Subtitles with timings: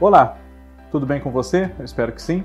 [0.00, 0.38] Olá,
[0.90, 1.70] tudo bem com você?
[1.78, 2.42] Eu espero que sim.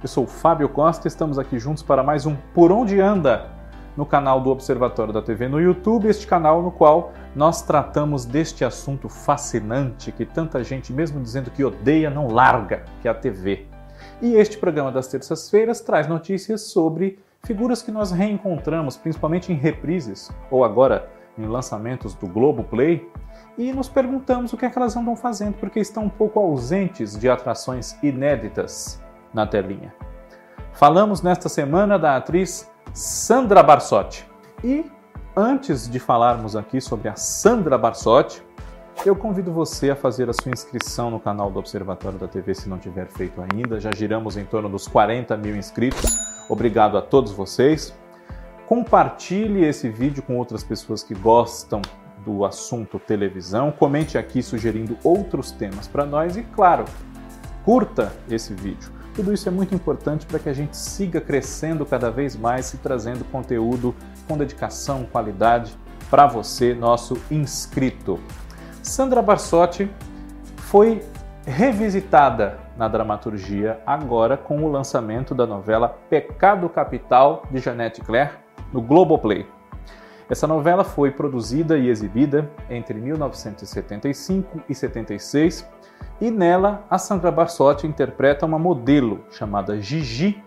[0.00, 3.50] Eu sou o Fábio Costa e estamos aqui juntos para mais um Por Onde Anda
[3.96, 8.64] no canal do Observatório da TV no YouTube, este canal no qual nós tratamos deste
[8.64, 13.66] assunto fascinante que tanta gente, mesmo dizendo que odeia, não larga, que é a TV.
[14.22, 20.30] E este programa das terças-feiras traz notícias sobre figuras que nós reencontramos, principalmente em reprises
[20.48, 23.08] ou agora em lançamentos do Globo Play,
[23.56, 27.16] e nos perguntamos o que é que elas andam fazendo, porque estão um pouco ausentes
[27.16, 29.00] de atrações inéditas
[29.32, 29.94] na telinha.
[30.72, 34.26] Falamos nesta semana da atriz Sandra Barsotti.
[34.62, 34.84] E
[35.36, 38.42] antes de falarmos aqui sobre a Sandra Barsotti,
[39.04, 42.68] eu convido você a fazer a sua inscrição no canal do Observatório da TV se
[42.68, 43.78] não tiver feito ainda.
[43.78, 46.16] Já giramos em torno dos 40 mil inscritos.
[46.48, 47.94] Obrigado a todos vocês.
[48.74, 51.80] Compartilhe esse vídeo com outras pessoas que gostam
[52.26, 53.70] do assunto televisão.
[53.70, 56.84] Comente aqui sugerindo outros temas para nós e, claro,
[57.64, 58.90] curta esse vídeo.
[59.14, 62.78] Tudo isso é muito importante para que a gente siga crescendo cada vez mais e
[62.78, 63.94] trazendo conteúdo
[64.26, 65.78] com dedicação, qualidade
[66.10, 68.18] para você, nosso inscrito.
[68.82, 69.88] Sandra Barsotti
[70.56, 71.00] foi
[71.46, 78.42] revisitada na dramaturgia agora com o lançamento da novela Pecado Capital de Janete Claire
[78.74, 79.46] no Globoplay.
[80.28, 85.70] Essa novela foi produzida e exibida entre 1975 e 76
[86.20, 90.42] e nela a Sandra Barsotti interpreta uma modelo chamada Gigi,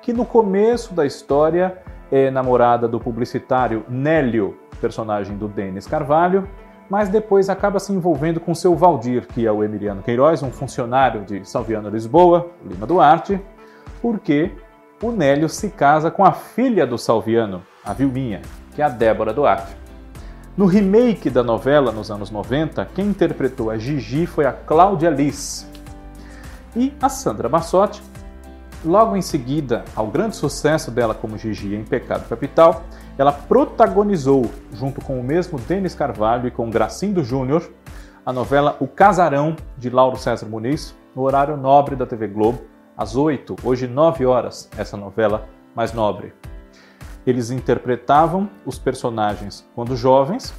[0.00, 6.48] que no começo da história é namorada do publicitário Nélio, personagem do Denis Carvalho,
[6.88, 11.24] mas depois acaba se envolvendo com seu Valdir, que é o Emiliano Queiroz, um funcionário
[11.24, 13.40] de Salviano Lisboa, Lima Duarte,
[14.02, 14.52] porque
[15.04, 18.40] o Nélio se casa com a filha do Salviano, a Vilminha,
[18.74, 19.76] que é a Débora Duarte.
[20.56, 25.68] No remake da novela, nos anos 90, quem interpretou a Gigi foi a Cláudia Liz.
[26.74, 28.02] E a Sandra Massotti,
[28.82, 32.84] logo em seguida ao grande sucesso dela como Gigi em Pecado Capital,
[33.18, 37.70] ela protagonizou, junto com o mesmo Denis Carvalho e com Gracindo Júnior,
[38.24, 43.16] a novela O Casarão, de Lauro César Muniz, no horário nobre da TV Globo, às
[43.16, 46.32] 8, hoje 9 horas, essa novela mais nobre.
[47.26, 50.54] Eles interpretavam os personagens quando jovens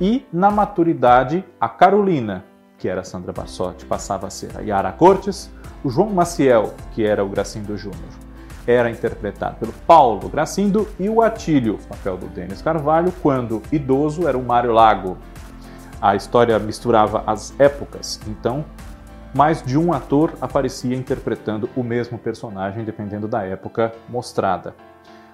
[0.00, 2.44] e, na maturidade, a Carolina,
[2.78, 5.50] que era Sandra Bassotti, passava a ser a Yara Cortes,
[5.84, 8.10] o João Maciel, que era o Gracindo Júnior,
[8.66, 14.36] era interpretado pelo Paulo Gracindo e o Atílio, papel do Denis Carvalho, quando idoso era
[14.36, 15.16] o Mário Lago.
[16.00, 18.64] A história misturava as épocas, então
[19.36, 24.74] mais de um ator aparecia interpretando o mesmo personagem, dependendo da época mostrada.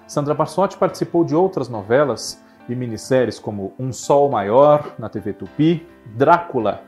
[0.05, 5.87] Sandra Barsotti participou de outras novelas e minisséries como Um Sol Maior na TV Tupi,
[6.17, 6.81] Drácula,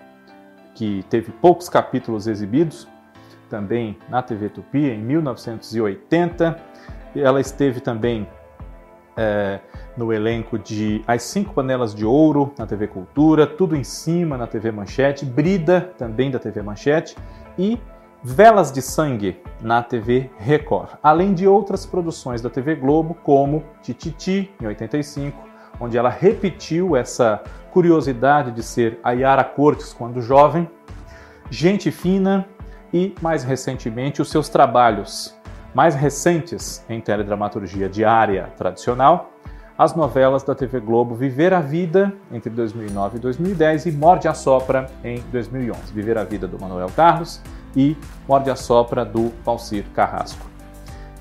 [0.74, 2.86] que teve poucos capítulos exibidos,
[3.50, 6.60] também na TV Tupi em 1980.
[7.16, 8.28] Ela esteve também
[9.18, 9.60] é,
[9.96, 14.48] no elenco de As Cinco Panelas de Ouro na TV Cultura, Tudo em Cima na
[14.48, 17.16] TV Manchete, Brida também da TV Manchete
[17.58, 17.80] e
[18.24, 24.52] Velas de Sangue na TV Record, além de outras produções da TV Globo, como Tititi,
[24.60, 25.38] em 85,
[25.80, 30.68] onde ela repetiu essa curiosidade de ser a Yara Cortes quando jovem,
[31.52, 32.48] Gente Fina
[32.92, 35.35] e, mais recentemente, os seus trabalhos
[35.76, 39.32] mais recentes em teledramaturgia diária tradicional,
[39.78, 44.34] as novelas da TV Globo Viver a Vida entre 2009 e 2010 e Morde a
[44.34, 45.92] Sopra em 2011.
[45.92, 47.42] Viver a Vida do Manuel Carlos
[47.76, 50.46] e Morde a Sopra do Valcir Carrasco.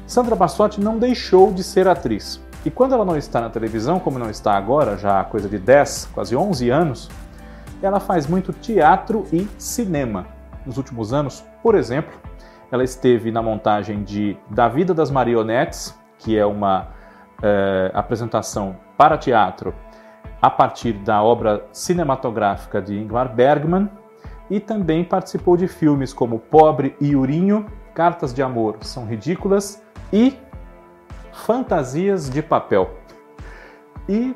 [0.07, 2.41] Sandra Bassotti não deixou de ser atriz.
[2.65, 5.59] E quando ela não está na televisão, como não está agora, já há coisa de
[5.59, 7.11] 10, quase 11 anos,
[7.83, 10.27] ela faz muito teatro e cinema.
[10.65, 12.15] Nos últimos anos, por exemplo,
[12.75, 16.89] ela esteve na montagem de Da Vida das Marionetes, que é uma
[17.41, 19.73] é, apresentação para teatro
[20.43, 23.89] a partir da obra cinematográfica de Ingmar Bergman,
[24.51, 29.81] e também participou de filmes como Pobre e Urinho, Cartas de Amor São Ridículas
[30.13, 30.37] e
[31.33, 32.91] Fantasias de Papel.
[34.09, 34.35] E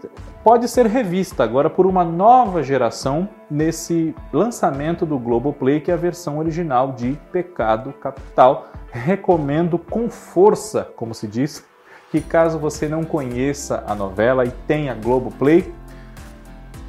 [0.48, 5.96] pode ser revista agora por uma nova geração nesse lançamento do Globoplay, que é a
[5.98, 8.68] versão original de Pecado Capital.
[8.90, 11.66] Recomendo com força, como se diz,
[12.10, 15.70] que caso você não conheça a novela e tenha Globoplay,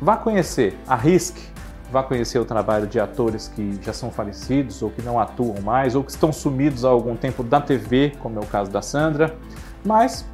[0.01, 1.49] vá conhecer, arrisque,
[1.91, 5.95] vá conhecer o trabalho de atores que já são falecidos ou que não atuam mais
[5.95, 9.35] ou que estão sumidos há algum tempo da TV, como é o caso da Sandra.
[9.83, 10.25] Mas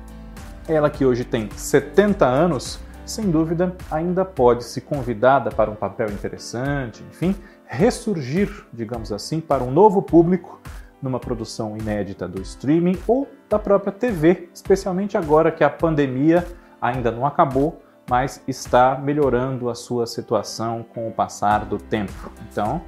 [0.67, 6.09] ela que hoje tem 70 anos, sem dúvida, ainda pode se convidada para um papel
[6.09, 7.35] interessante, enfim,
[7.65, 10.59] ressurgir, digamos assim, para um novo público
[11.01, 16.45] numa produção inédita do streaming ou da própria TV, especialmente agora que a pandemia
[16.81, 22.31] ainda não acabou, mas está melhorando a sua situação com o passar do tempo.
[22.49, 22.81] Então,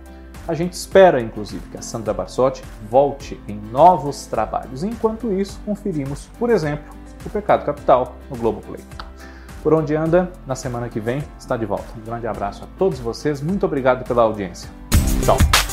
[0.48, 4.84] a gente espera, inclusive, que a Sandra Barsotti volte em novos trabalhos.
[4.84, 9.07] Enquanto isso, conferimos, por exemplo, O Pecado Capital no Globoplay.
[9.68, 11.88] Por onde anda, na semana que vem, está de volta.
[11.98, 14.70] Um grande abraço a todos vocês, muito obrigado pela audiência.
[15.26, 15.67] Tchau!